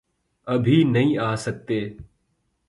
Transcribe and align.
ابھی 0.47 0.77
نہیں 0.93 1.17
آسکتے۔۔۔ 1.29 1.79